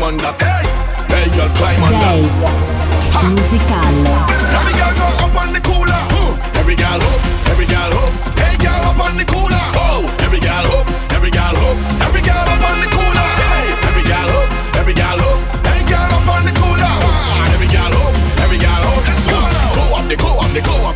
[0.00, 0.36] climb on that.
[1.12, 2.16] Hey, girl, climb on that.
[3.28, 3.76] Musical.
[4.56, 6.00] Every girl go up on the cooler.
[6.56, 7.20] Every girl up,
[7.52, 8.12] every girl up.
[8.38, 9.64] Hey, girl up on the cooler.
[9.76, 11.76] Oh, every girl up, every girl up.
[11.76, 11.99] Every girl up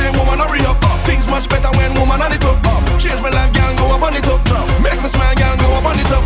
[0.00, 0.80] Hey woman, hurry up.
[0.80, 2.56] Uh, things much better when woman on it up.
[2.64, 2.80] Uh.
[2.96, 4.40] Change my life, girl, go up on it up.
[4.48, 4.64] Uh.
[4.80, 6.24] Make me smile, girl, go up on it up.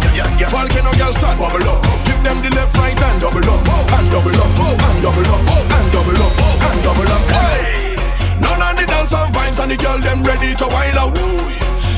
[0.55, 1.83] Volcano, girl, start bubble up.
[2.07, 5.89] Give them the left, right, and double up, and double up, and double up, and
[5.91, 7.23] double up, and double up.
[7.35, 7.99] Hey,
[8.39, 11.15] none of the dance and vibes and the girl them ready to wild out.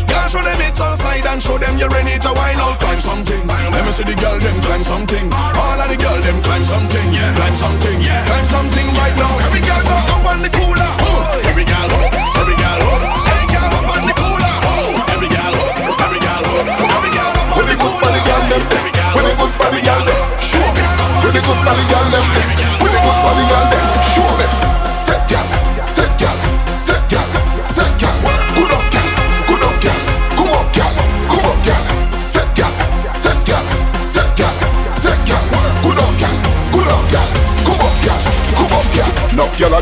[0.09, 2.81] Girl, show them it's outside and show them you're ready to wild out.
[2.81, 3.43] Climb something.
[3.47, 5.29] Let me see the girl them climb something.
[5.33, 7.13] All of the girl them climb something.
[7.13, 7.35] Yeah.
[7.37, 7.86] Climb something.
[21.69, 22.26] All the girls them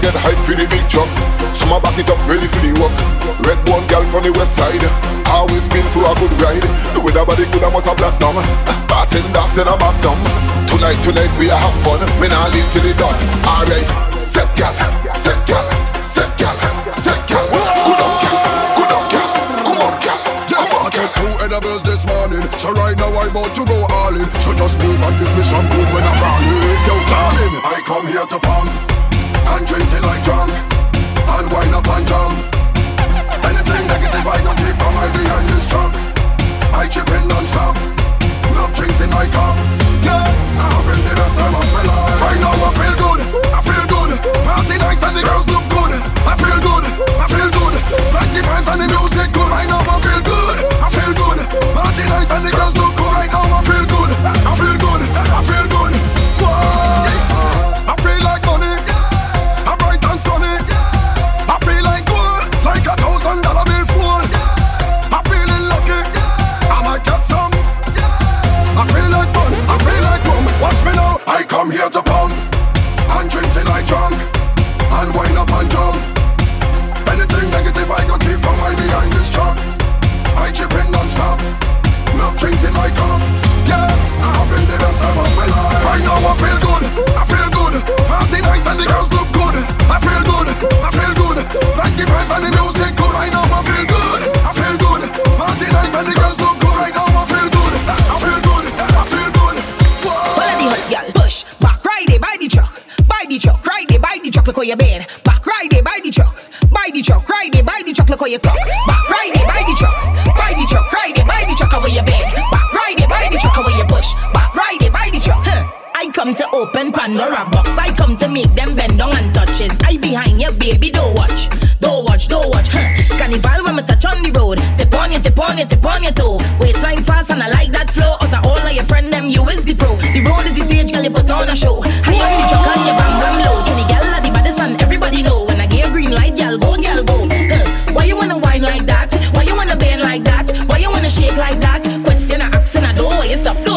[0.04, 1.08] get hype for the big truck.
[1.56, 2.92] Some a back it up ready for the work.
[3.40, 4.84] Red one girl from the west side.
[5.32, 6.60] Always been for a good ride.
[6.92, 8.36] The way that body good I must have black numb.
[8.84, 10.20] Bartender in a back dumb.
[10.68, 12.04] Tonight, tonight we a have fun.
[12.20, 13.16] Me nah leave till it done.
[13.48, 13.88] Alright,
[14.20, 14.76] set girl,
[15.16, 15.64] set girl,
[16.04, 16.52] set girl,
[17.00, 17.46] set girl.
[17.88, 18.36] Good up girl,
[18.76, 19.28] good up girl,
[19.64, 20.20] come on girl,
[20.52, 24.12] come on took two edibles this morning, so right now I'm about to go all
[24.12, 24.28] in.
[24.44, 26.60] So just move and give me some good when I'm rolling.
[26.84, 28.93] Yo, darling, I come here to pump
[29.46, 29.66] and
[31.36, 32.34] and wind up and jump.
[33.44, 34.76] Anything negative I got keep
[35.46, 35.92] this truck.
[36.72, 37.08] I chip
[38.74, 39.54] drinks in my cup.
[40.02, 40.24] Yeah,
[40.60, 42.20] I'm having the best time of my life.
[42.20, 43.20] Right now I feel good,
[43.54, 44.10] I feel good.
[44.44, 45.92] Party nights and the girls look good.
[46.26, 46.84] I feel good,
[47.22, 47.74] I feel good.
[48.12, 49.48] Plenty friends and the music good.
[49.48, 51.38] Right now I feel good, I feel good.
[51.72, 53.12] Party nights and the girls look good.
[53.14, 55.92] Right now I feel good, I feel good, I feel good.
[56.42, 57.92] Whoa.
[57.92, 58.22] I feel
[71.64, 72.30] come here to pump
[73.16, 74.14] and drink till I drunk
[75.00, 75.93] and wind up and jump.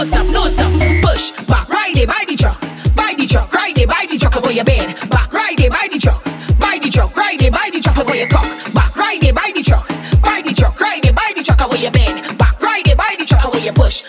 [0.07, 0.27] Stop?
[0.27, 0.71] Don't stop.
[1.01, 2.59] Push back, ride it by the truck,
[2.95, 4.35] by the truck, ride it by the truck.
[4.35, 5.09] Look how you bend.
[5.09, 6.23] Back, ride it by the truck,
[6.59, 7.97] by the truck, ride it by the truck.
[7.97, 8.73] Look how you cock.
[8.73, 9.87] Back, ride it by the truck,
[10.21, 11.59] by the truck, ride it by the truck.
[11.59, 12.37] How you bend.
[12.37, 13.41] Back, ride it by the truck.
[13.41, 14.03] How you push.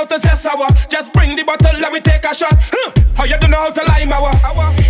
[0.00, 0.66] How you don't how to zest our?
[0.88, 2.54] Just bring the bottle, let me take a shot.
[2.56, 2.92] Huh.
[3.16, 4.32] How you don't know how to lime our?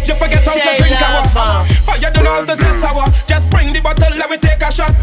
[0.06, 1.26] You forget how to drink our.
[1.26, 3.06] How you don't know how to zest our?
[3.26, 4.94] Just bring the bottle, let me take a shot.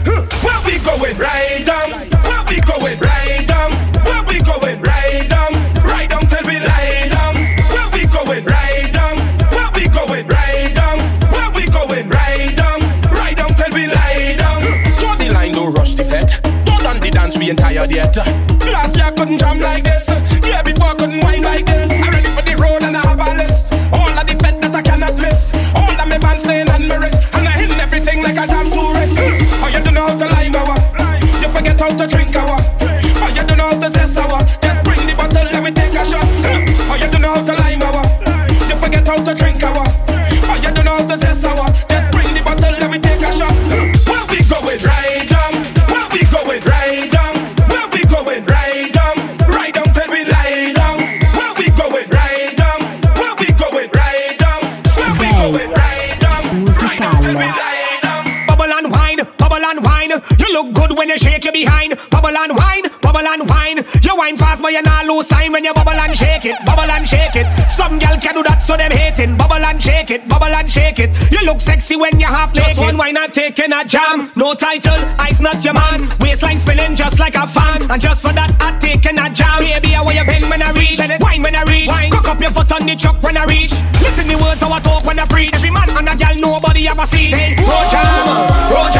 [69.78, 71.14] And shake it, bubble and shake it.
[71.32, 72.76] You look sexy when you half naked.
[72.76, 74.32] Just one wine and taking a jam.
[74.36, 76.02] No title, ice not your man.
[76.20, 77.86] Waistline spinning just like a fan.
[77.92, 79.60] And just for that, I taking a jam.
[79.60, 80.98] Baby, how you bend when I reach?
[81.22, 81.88] Wine when I reach.
[81.88, 82.10] Wine.
[82.10, 83.72] Cock up your foot on the truck when I reach.
[84.02, 85.54] Listen the words how I talk when I preach.
[85.54, 87.30] Every man and a gal, nobody ever see.
[87.30, 88.97] Hey, road jam, road jam,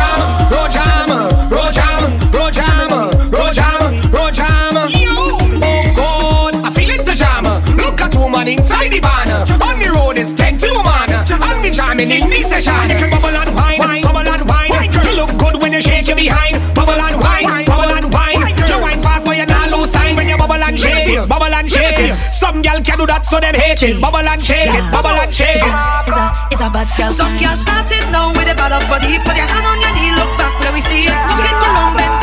[22.78, 24.00] Some gal can do that, so them hate it.
[24.00, 25.74] Bubble and shake it, bubble and shake it.
[26.06, 27.10] It's a, it's a bad girl.
[27.10, 29.18] Some girl started now with a bad up body.
[29.18, 31.02] Put your hand on your knee, look back, let me see.
[31.02, 32.17] Just walk it along, bend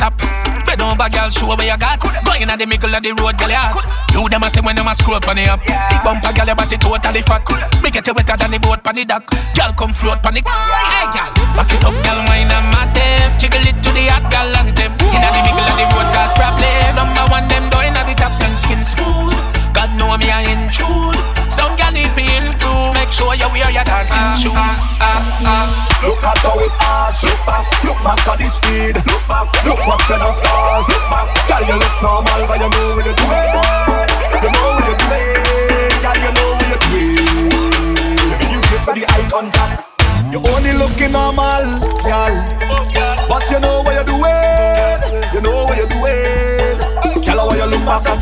[0.00, 0.66] and non-stop.
[0.66, 2.00] Bend over, gal, show where you got.
[2.00, 3.84] Go in the middle of the road, you hot.
[4.12, 5.60] You them a say when them a screw up on the up.
[5.64, 7.44] Big bumper, gal, your body totally fat.
[7.82, 9.24] Make it wetter than the boat on the dock.
[9.54, 10.40] Gal, come float on the.
[10.40, 13.28] Hey, gal, back it up, gal, wine and mad them.
[13.38, 14.92] Jiggle it to the hot gal anthem.
[15.12, 16.96] In at the middle of the road, cause problem.
[16.96, 19.36] Number one, them doing at the top, ten skin smooth.
[19.72, 21.39] God know me, I intrude.
[23.10, 24.54] Sure you wear your dancing shoes.
[25.02, 25.66] Ah, ah.
[26.02, 27.22] Look at how it arch.
[27.26, 28.96] Look back, look back at the speed.
[29.04, 30.86] Look back, look what you know scars.
[30.88, 34.10] Look back, girl you look normal, but you know what you're doing.
[34.40, 37.50] You know what you're doing, girl you know what you're doing.
[38.50, 39.90] You kiss for the eye contact.
[40.32, 41.66] You only looking normal,
[42.06, 42.34] girl,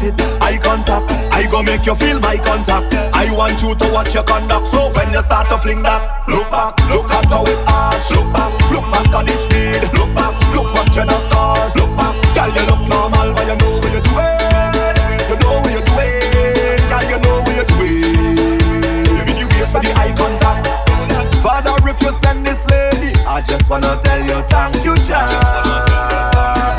[0.09, 1.13] it, eye contact.
[1.33, 2.95] I go make you feel my contact.
[3.15, 4.67] I want you to watch your conduct.
[4.69, 8.11] So when you start to fling that, look back, look at how it arch.
[8.11, 9.83] Look back, look back at the speed.
[9.99, 11.75] Look back, look what you know scars.
[11.77, 14.37] Look back, girl, you look normal, but you know what you're doing.
[15.29, 19.27] You know what you're doing, girl, you know what you're doing.
[19.27, 20.67] Make you waste for the eye contact.
[21.43, 26.78] Father, if you send this lady, I just wanna tell you thank you, child.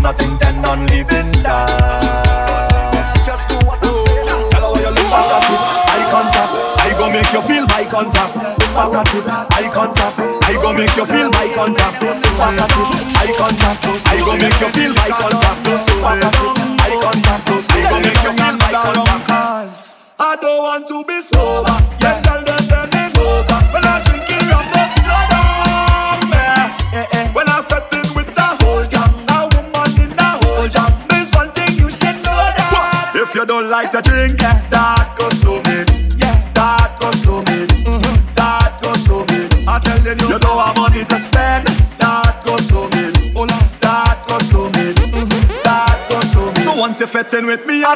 [0.00, 3.22] Me, I do not intend on leaving that.
[3.24, 4.24] Just do what I say.
[4.26, 6.52] Tell her how you look back at it, eye contact.
[6.80, 8.34] I go make you feel my contact.
[8.36, 10.18] Look back at it, eye contact.
[10.44, 12.02] I go make you feel my contact.
[12.02, 13.84] Look back at it, eye contact.
[14.06, 15.87] I go make you feel my contact.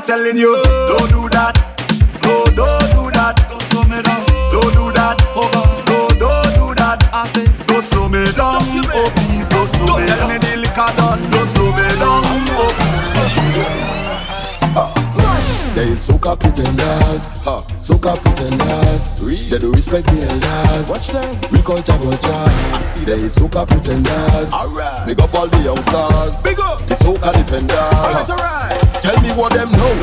[0.03, 0.55] With telling you,
[0.89, 1.55] don't do that.
[2.23, 3.37] No, don't do that.
[3.49, 4.25] Don't slow me down.
[4.51, 5.17] Don't do that.
[5.37, 5.67] Over.
[5.91, 6.99] No, don't do that.
[7.13, 8.63] I say, don't slow me down.
[8.95, 10.19] Oh, please, don't slow me down.
[10.19, 11.21] Don't tell me the liquor done.
[11.31, 12.23] Don't slow me down.
[14.75, 14.93] Oh,
[15.75, 17.43] There is soca pretenders.
[17.43, 17.63] Huh.
[17.79, 19.13] Soca pretenders,
[19.51, 20.89] they do respect the elders.
[20.89, 23.05] Watch them, we culture vultures.
[23.05, 24.53] They soca pretenders.
[24.53, 26.43] Alright, big up all the youngsters.
[26.43, 28.31] Big up the soca defenders.
[28.31, 29.95] Alright, Tell me what them know.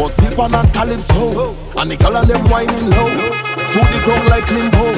[0.00, 3.12] But deep on that calypso, and the girl and them whining low.
[3.12, 4.96] To the ground like limbo.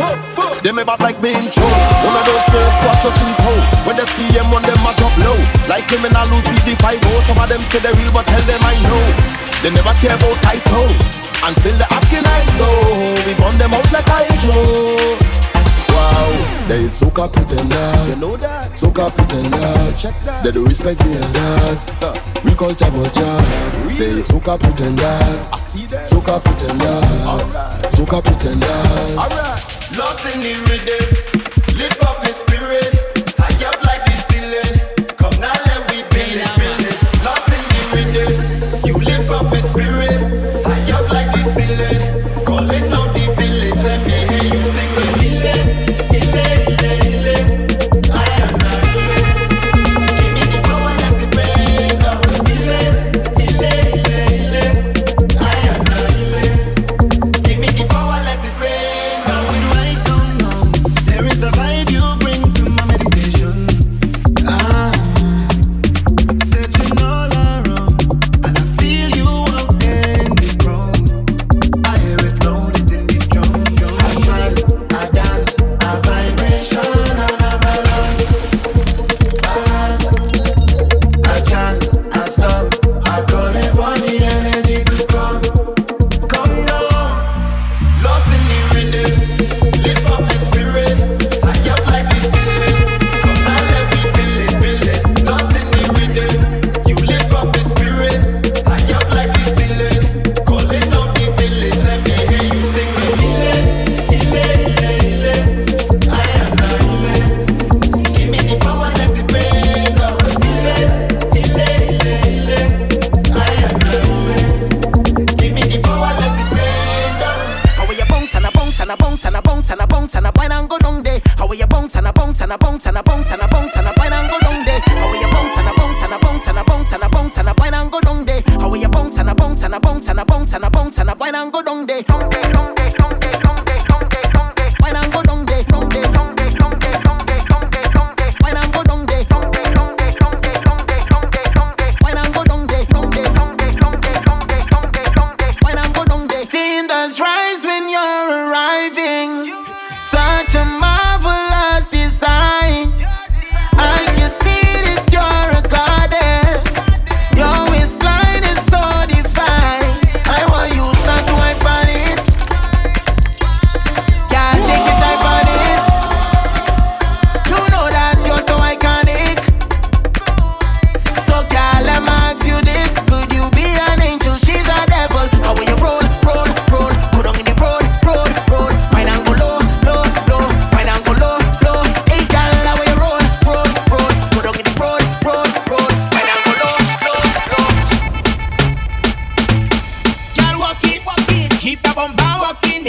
[0.63, 1.67] Them a bad like me in show.
[2.07, 3.59] One of those squat just in toe.
[3.83, 5.35] When they see them, on them a drop low.
[5.67, 8.43] Like him and I lose the 5 Some of them say they real, but tell
[8.47, 9.03] them I know.
[9.63, 10.95] They never care about ice home.
[11.43, 12.69] And still the acting like so
[13.27, 15.38] We burn them out like a intro
[15.99, 18.73] Wow, they is soca pretenders You know that.
[18.73, 20.45] Soca pretenders Check that.
[20.45, 21.91] They do respect the elders.
[22.45, 26.87] We culture vultures They is soca pretenders I see that Soca pretenders
[27.27, 27.91] Alright.
[27.91, 29.59] Soca pretenders Alright.
[29.99, 31.05] Lost in the rhythm.
[31.79, 32.95] Lift up my spirit.
[33.39, 34.08] High up like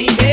[0.07, 0.28] baby.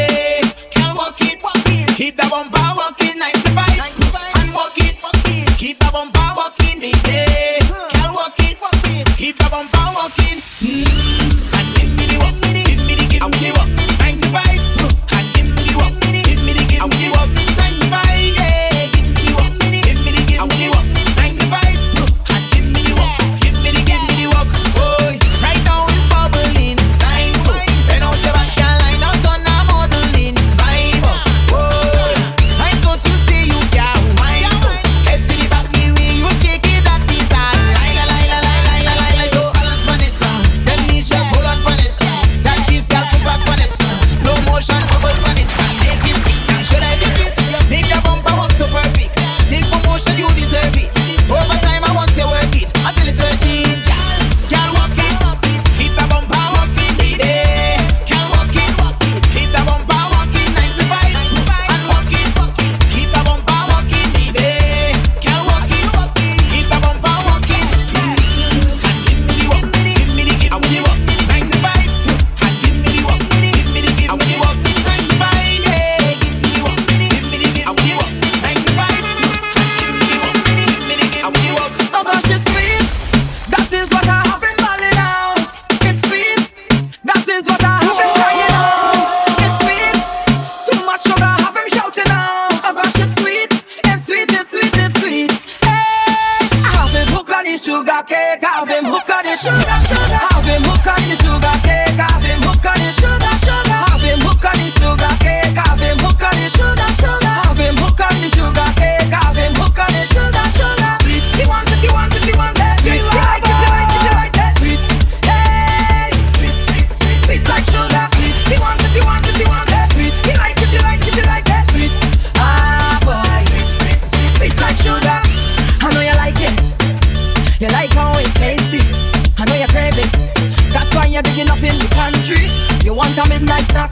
[133.18, 133.90] a midnight snack.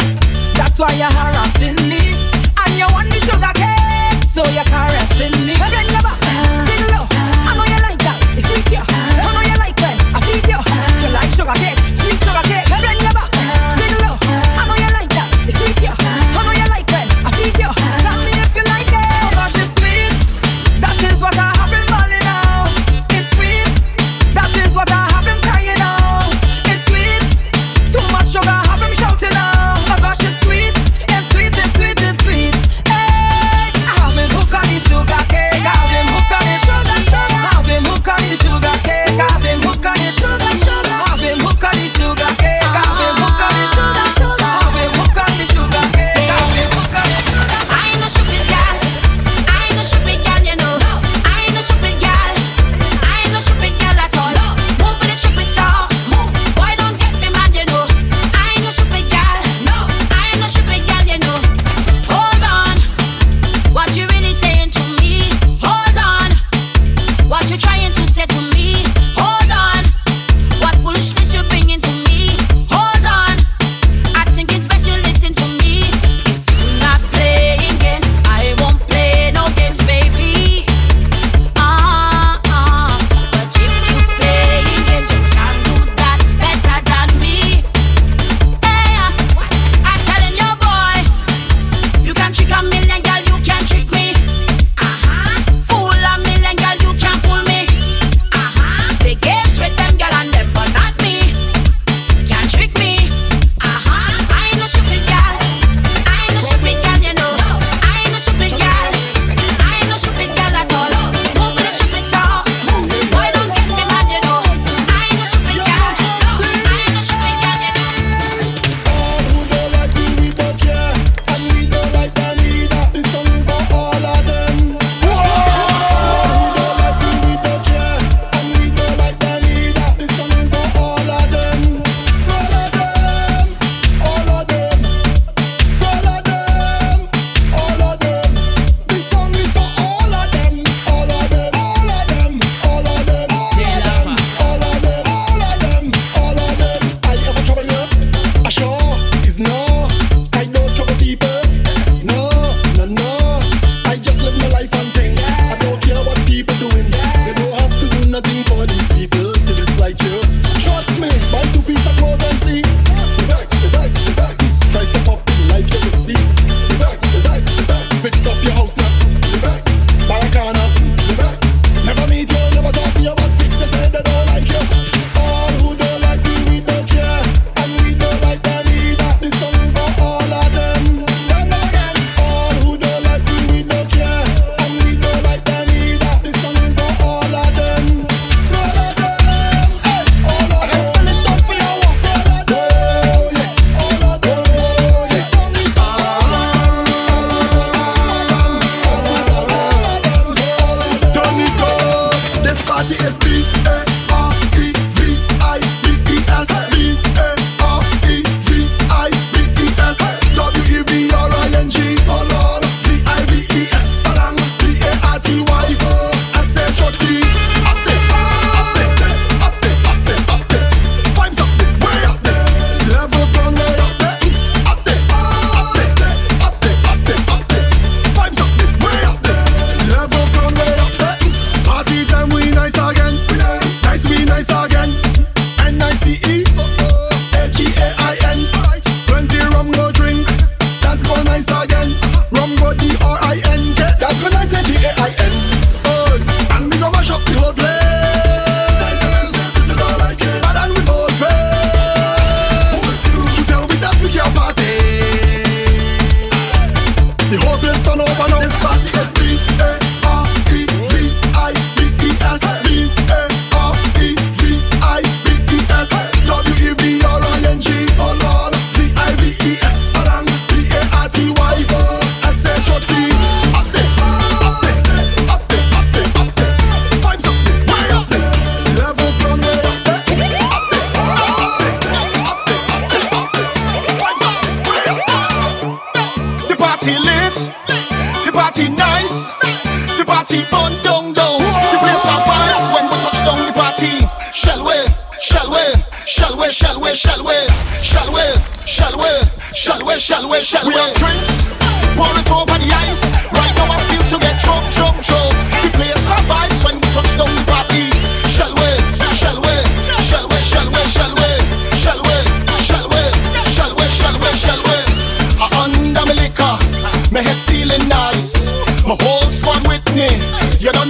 [0.55, 2.13] That's why you're harassing me.
[2.59, 5.55] And you want the sugar cake, so you're caressing me.
[5.57, 6.24] Bend your back.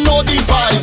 [0.05, 0.74] no divide.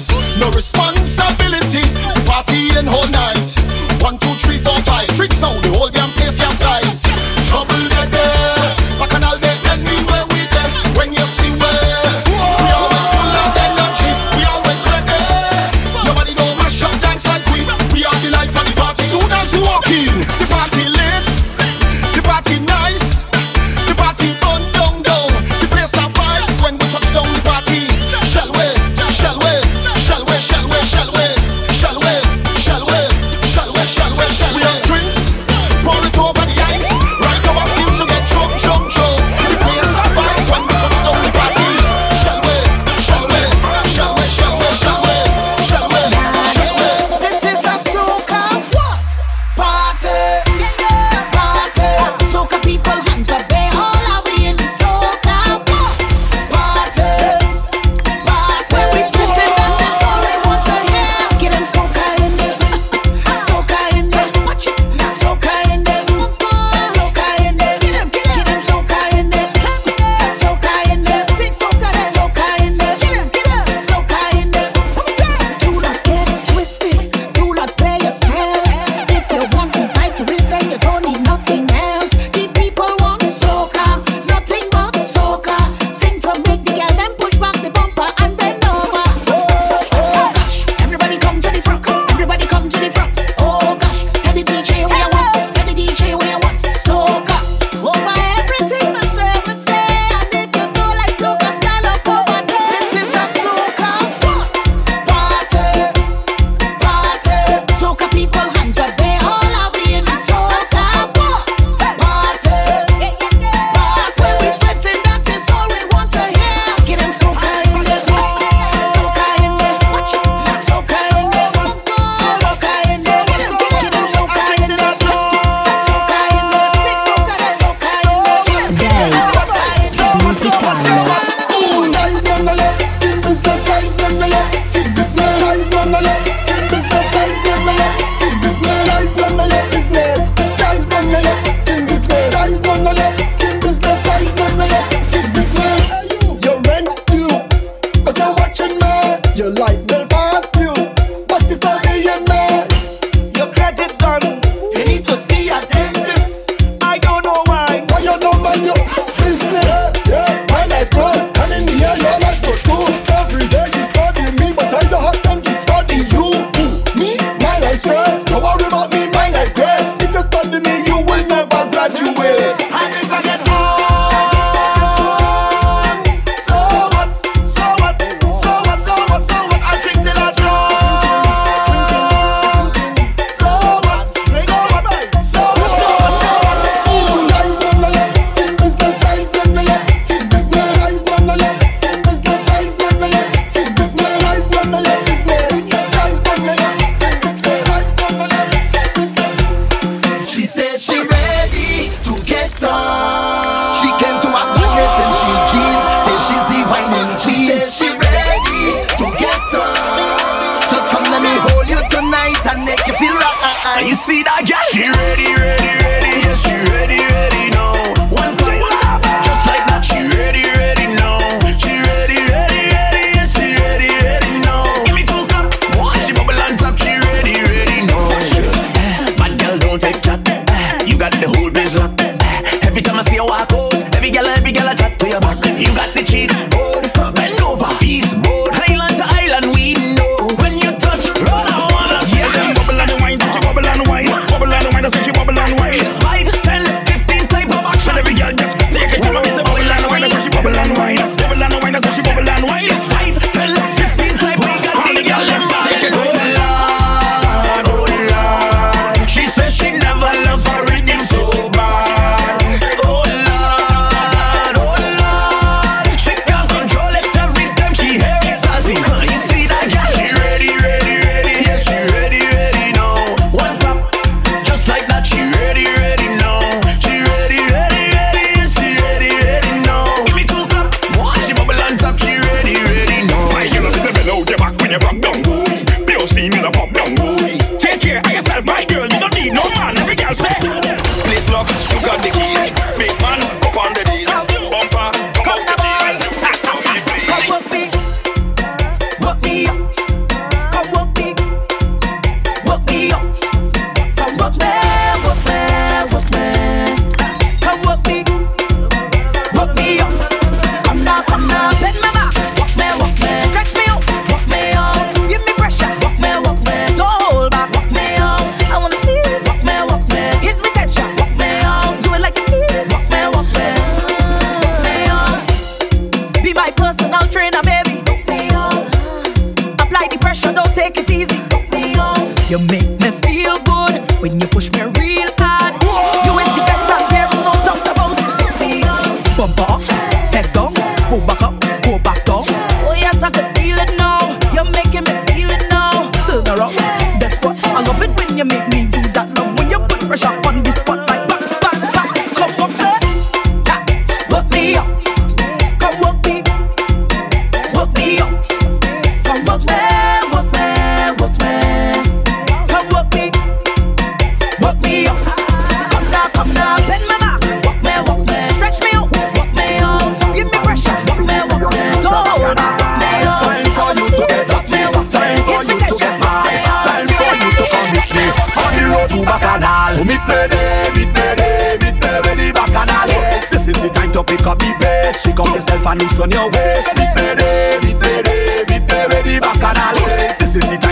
[332.32, 332.71] You make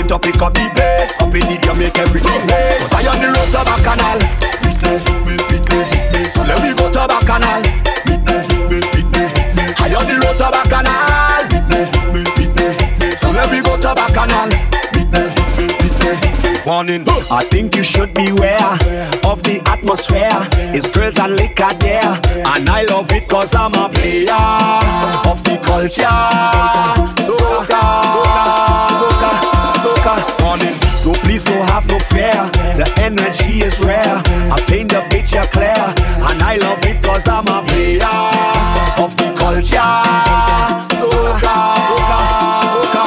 [0.10, 1.20] it up, pick up the bass.
[1.22, 2.94] Up in the air, make everything bass.
[2.94, 4.20] I on the road to Bacchanal
[6.30, 7.62] So let me go to Bacchanal
[9.78, 11.48] I on the road to Bacchanal
[13.18, 14.50] So let me go to Bacchanal
[16.66, 17.06] warning.
[17.32, 18.78] I think you should beware
[19.26, 20.30] of the atmosphere.
[20.76, 22.20] It's girls and liquor there.
[22.46, 24.34] And I love it cause I'm a player
[25.32, 27.19] of the culture.
[35.20, 35.76] picture clear.
[36.28, 38.16] And I love it cause I'm a player
[39.04, 39.96] Of the culture.
[40.96, 41.56] Soca,
[41.88, 42.20] soca,
[42.72, 43.04] soca.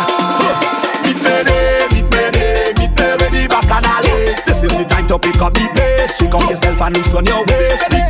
[1.04, 6.18] Mitmene, mitmene, mitmene di bacchanale This is the time to pick up the pace.
[6.18, 8.01] Shake up yourself and loosen your waist.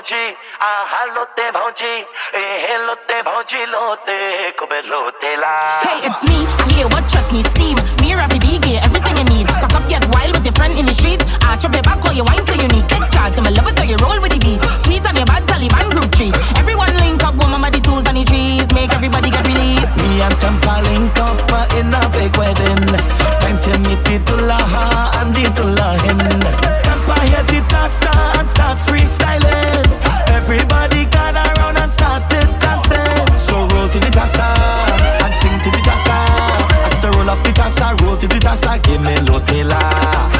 [0.00, 0.24] ভজি
[0.72, 1.94] আহালোতে ভজি
[2.40, 3.16] এ হেলোতে
[3.72, 4.18] লোতে
[4.58, 5.30] কবে লোতে
[5.86, 6.38] Hey, it's me,
[6.78, 7.76] yeah, what truck me steam?
[8.02, 9.46] Mirror fi big, yeah, everything you need.
[9.62, 11.22] Cock up, get wild with your friend in the street.
[11.48, 12.88] I chop your back, call your wine so unique.
[12.92, 14.60] Take charge, I'm a lover till you roll with the beat.
[14.84, 16.34] Sweet on your bad Taliban group treat.
[16.60, 18.66] Everyone link up, one mama the tools and the trees.
[18.78, 19.88] Make everybody get relief.
[20.00, 21.38] Me and Tempa link up
[21.78, 22.84] in a big wedding.
[23.42, 24.84] Time to meet the Tulaha
[25.18, 26.20] and the Tulahin.
[26.86, 29.19] Tempa hit the tassa and start freestyle.
[38.20, 40.39] Ti ti ta sa ke men lote la.